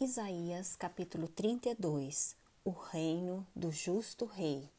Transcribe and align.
Isaías 0.00 0.76
capítulo 0.76 1.26
32 1.26 2.36
O 2.64 2.70
reino 2.70 3.44
do 3.52 3.72
justo 3.72 4.26
rei. 4.26 4.70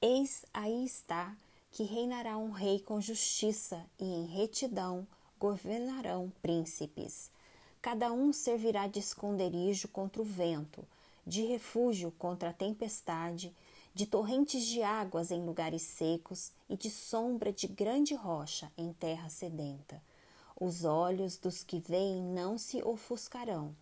Eis 0.00 0.46
aí 0.54 0.82
está 0.82 1.36
que 1.70 1.82
reinará 1.82 2.38
um 2.38 2.50
rei 2.50 2.80
com 2.80 3.02
justiça 3.02 3.84
e 3.98 4.04
em 4.06 4.24
retidão 4.24 5.06
governarão 5.38 6.32
príncipes. 6.40 7.30
Cada 7.82 8.10
um 8.14 8.32
servirá 8.32 8.86
de 8.86 8.98
esconderijo 8.98 9.88
contra 9.88 10.22
o 10.22 10.24
vento, 10.24 10.88
de 11.26 11.42
refúgio 11.42 12.10
contra 12.12 12.48
a 12.48 12.54
tempestade, 12.54 13.54
de 13.94 14.06
torrentes 14.06 14.64
de 14.64 14.82
águas 14.82 15.30
em 15.30 15.44
lugares 15.44 15.82
secos 15.82 16.50
e 16.66 16.78
de 16.78 16.88
sombra 16.88 17.52
de 17.52 17.68
grande 17.68 18.14
rocha 18.14 18.72
em 18.78 18.90
terra 18.94 19.28
sedenta. 19.28 20.02
Os 20.58 20.86
olhos 20.86 21.36
dos 21.36 21.62
que 21.62 21.78
veem 21.78 22.22
não 22.22 22.56
se 22.56 22.82
ofuscarão 22.82 23.76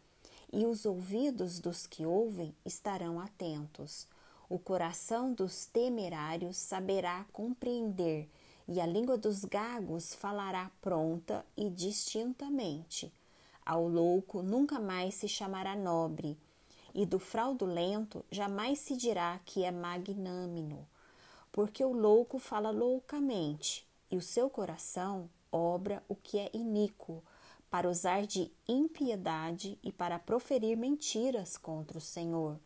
e 0.52 0.64
os 0.64 0.86
ouvidos 0.86 1.58
dos 1.58 1.86
que 1.86 2.06
ouvem 2.06 2.54
estarão 2.64 3.20
atentos. 3.20 4.06
O 4.48 4.58
coração 4.58 5.32
dos 5.32 5.66
temerários 5.66 6.56
saberá 6.56 7.26
compreender, 7.32 8.28
e 8.66 8.80
a 8.80 8.86
língua 8.86 9.16
dos 9.16 9.44
gagos 9.44 10.14
falará 10.14 10.70
pronta 10.80 11.44
e 11.56 11.68
distintamente. 11.68 13.12
Ao 13.64 13.86
louco 13.86 14.42
nunca 14.42 14.80
mais 14.80 15.14
se 15.14 15.28
chamará 15.28 15.76
nobre, 15.76 16.38
e 16.94 17.04
do 17.04 17.18
fraudulento 17.18 18.24
jamais 18.30 18.78
se 18.78 18.96
dirá 18.96 19.38
que 19.44 19.64
é 19.64 19.70
magnânimo, 19.70 20.88
porque 21.52 21.84
o 21.84 21.92
louco 21.92 22.38
fala 22.38 22.70
loucamente, 22.70 23.86
e 24.10 24.16
o 24.16 24.22
seu 24.22 24.48
coração 24.48 25.28
obra 25.52 26.02
o 26.08 26.14
que 26.14 26.38
é 26.38 26.50
iníquo 26.54 27.22
para 27.70 27.88
usar 27.88 28.26
de 28.26 28.50
impiedade 28.66 29.78
e 29.82 29.92
para 29.92 30.18
proferir 30.18 30.76
mentiras 30.76 31.56
contra 31.56 31.98
o 31.98 32.00
Senhor, 32.00 32.58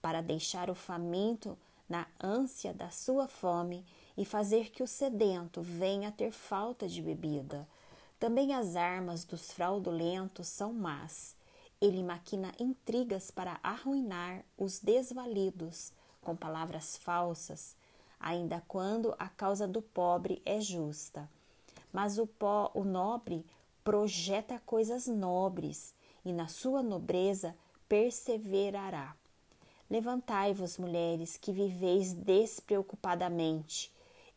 para 0.00 0.20
deixar 0.20 0.70
o 0.70 0.74
faminto 0.74 1.58
na 1.88 2.06
ânsia 2.22 2.72
da 2.72 2.90
sua 2.90 3.26
fome 3.26 3.84
e 4.16 4.24
fazer 4.24 4.70
que 4.70 4.82
o 4.82 4.86
sedento 4.86 5.60
venha 5.60 6.08
a 6.08 6.12
ter 6.12 6.30
falta 6.30 6.86
de 6.86 7.02
bebida. 7.02 7.66
Também 8.18 8.54
as 8.54 8.76
armas 8.76 9.24
dos 9.24 9.50
fraudulentos 9.50 10.46
são 10.46 10.72
más. 10.72 11.34
Ele 11.80 12.02
maquina 12.02 12.52
intrigas 12.58 13.30
para 13.30 13.58
arruinar 13.62 14.44
os 14.56 14.78
desvalidos 14.78 15.92
com 16.20 16.36
palavras 16.36 16.98
falsas, 16.98 17.74
ainda 18.20 18.62
quando 18.68 19.14
a 19.18 19.28
causa 19.28 19.66
do 19.66 19.80
pobre 19.80 20.42
é 20.44 20.60
justa. 20.60 21.28
Mas 21.92 22.18
o, 22.18 22.26
pó, 22.26 22.70
o 22.74 22.84
nobre 22.84 23.44
projeta 23.82 24.60
coisas 24.64 25.06
nobres 25.06 25.94
e 26.24 26.32
na 26.32 26.48
sua 26.48 26.82
nobreza 26.82 27.56
perseverará. 27.88 29.16
Levantai-vos, 29.90 30.78
mulheres, 30.78 31.36
que 31.36 31.52
viveis 31.52 32.12
despreocupadamente, 32.12 33.92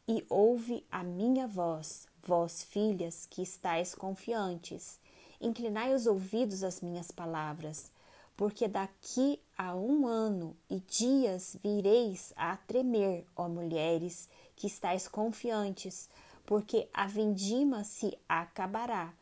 e 0.08 0.26
ouve 0.28 0.84
a 0.92 1.04
minha 1.04 1.48
voz, 1.48 2.08
vós, 2.26 2.64
filhas, 2.64 3.28
que 3.30 3.44
estáis 3.44 3.94
confiantes. 3.94 5.00
Inclinai 5.40 5.94
os 5.94 6.08
ouvidos 6.08 6.64
às 6.64 6.82
minhas 6.82 7.12
palavras, 7.12 7.92
porque 8.36 8.68
daqui 8.68 9.40
a 9.56 9.76
um 9.76 10.08
ano 10.08 10.58
e 10.70 10.80
dias 10.80 11.56
vireis 11.62 12.34
a 12.36 12.58
tremer, 12.58 13.26
ó 13.36 13.48
mulheres, 13.48 14.28
que 14.56 14.66
estáis 14.66 15.08
confiantes, 15.08 16.10
porque 16.46 16.90
a 16.94 17.06
vindima 17.06 17.84
se 17.84 18.18
acabará 18.28 19.14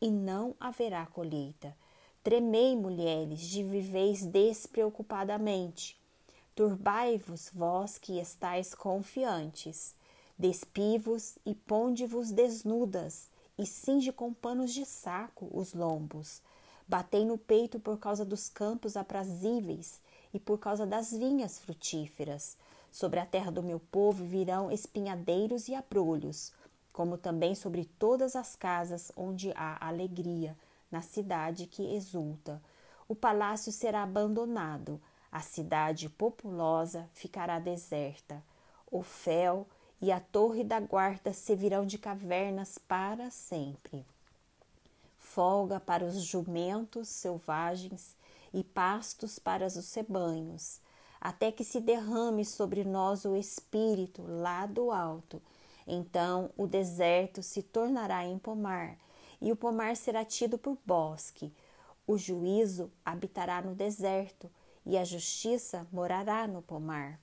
e 0.00 0.10
não 0.10 0.54
haverá 0.58 1.06
colheita. 1.06 1.76
Tremei, 2.22 2.76
mulheres, 2.76 3.40
de 3.40 3.62
viveis 3.62 4.24
despreocupadamente. 4.24 5.98
Turbai-vos, 6.54 7.50
vós 7.54 7.98
que 7.98 8.18
estáis 8.18 8.74
confiantes. 8.74 9.94
Despivos 10.38 11.38
e 11.44 11.54
ponde-vos 11.54 12.30
desnudas, 12.30 13.28
e 13.58 13.66
cinge 13.66 14.12
com 14.12 14.32
panos 14.32 14.72
de 14.72 14.84
saco 14.84 15.48
os 15.52 15.72
lombos. 15.74 16.42
Batei 16.86 17.24
no 17.24 17.36
peito 17.36 17.78
por 17.80 17.98
causa 17.98 18.24
dos 18.24 18.48
campos 18.48 18.96
aprazíveis 18.96 20.00
e 20.32 20.38
por 20.38 20.58
causa 20.58 20.86
das 20.86 21.10
vinhas 21.12 21.58
frutíferas. 21.58 22.56
Sobre 22.90 23.20
a 23.20 23.26
terra 23.26 23.50
do 23.50 23.62
meu 23.62 23.78
povo 23.78 24.24
virão 24.24 24.70
espinhadeiros 24.70 25.68
e 25.68 25.74
abrolhos, 25.74 26.52
como 26.92 27.16
também 27.16 27.54
sobre 27.54 27.84
todas 27.84 28.34
as 28.34 28.56
casas 28.56 29.12
onde 29.16 29.52
há 29.54 29.86
alegria, 29.86 30.56
na 30.90 31.02
cidade 31.02 31.66
que 31.66 31.94
exulta. 31.94 32.60
O 33.08 33.14
palácio 33.14 33.70
será 33.70 34.02
abandonado, 34.02 35.00
a 35.30 35.40
cidade 35.40 36.08
populosa 36.08 37.08
ficará 37.12 37.58
deserta. 37.58 38.42
O 38.90 39.02
fel 39.02 39.66
e 40.00 40.10
a 40.10 40.20
torre 40.20 40.64
da 40.64 40.80
guarda 40.80 41.32
servirão 41.32 41.84
de 41.84 41.98
cavernas 41.98 42.78
para 42.78 43.30
sempre. 43.30 44.04
Folga 45.18 45.78
para 45.78 46.04
os 46.04 46.22
jumentos 46.22 47.08
selvagens 47.08 48.16
e 48.52 48.64
pastos 48.64 49.38
para 49.38 49.66
os 49.66 49.94
rebanhos, 49.94 50.80
até 51.20 51.52
que 51.52 51.64
se 51.64 51.80
derrame 51.80 52.44
sobre 52.44 52.82
nós 52.82 53.24
o 53.24 53.36
Espírito 53.36 54.22
lá 54.26 54.64
do 54.64 54.90
alto 54.90 55.42
então 55.88 56.50
o 56.54 56.66
deserto 56.66 57.42
se 57.42 57.62
tornará 57.62 58.22
em 58.26 58.38
pomar, 58.38 58.98
e 59.40 59.50
o 59.50 59.56
pomar 59.56 59.96
será 59.96 60.22
tido 60.22 60.58
por 60.58 60.76
bosque. 60.84 61.50
O 62.06 62.18
juízo 62.18 62.92
habitará 63.02 63.62
no 63.62 63.74
deserto, 63.74 64.50
e 64.84 64.98
a 64.98 65.04
justiça 65.04 65.86
morará 65.90 66.46
no 66.46 66.60
pomar. 66.60 67.18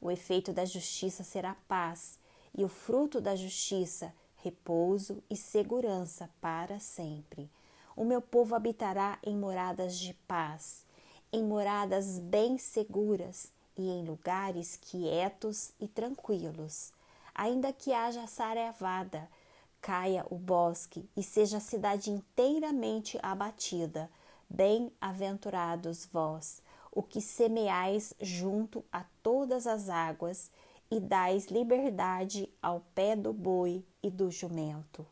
O 0.00 0.10
efeito 0.10 0.52
da 0.52 0.66
justiça 0.66 1.24
será 1.24 1.56
paz, 1.66 2.18
e 2.56 2.62
o 2.62 2.68
fruto 2.68 3.20
da 3.20 3.34
justiça, 3.34 4.12
repouso 4.36 5.22
e 5.30 5.36
segurança 5.36 6.28
para 6.42 6.78
sempre. 6.78 7.50
O 7.96 8.04
meu 8.04 8.20
povo 8.20 8.54
habitará 8.54 9.18
em 9.22 9.36
moradas 9.36 9.98
de 9.98 10.12
paz, 10.28 10.84
em 11.32 11.42
moradas 11.42 12.18
bem 12.18 12.58
seguras 12.58 13.52
e 13.76 13.88
em 13.88 14.04
lugares 14.04 14.76
quietos 14.76 15.72
e 15.80 15.86
tranquilos 15.86 16.92
ainda 17.40 17.72
que 17.72 17.90
haja 17.90 18.26
sarevada, 18.26 19.26
caia 19.80 20.26
o 20.28 20.36
bosque 20.36 21.08
e 21.16 21.22
seja 21.22 21.56
a 21.56 21.60
cidade 21.60 22.10
inteiramente 22.10 23.18
abatida. 23.22 24.10
Bem-aventurados 24.46 26.04
vós, 26.04 26.60
o 26.92 27.02
que 27.02 27.18
semeais 27.18 28.12
junto 28.20 28.84
a 28.92 29.06
todas 29.22 29.66
as 29.66 29.88
águas 29.88 30.50
e 30.90 31.00
dais 31.00 31.46
liberdade 31.46 32.46
ao 32.60 32.82
pé 32.94 33.16
do 33.16 33.32
boi 33.32 33.86
e 34.02 34.10
do 34.10 34.30
jumento. 34.30 35.06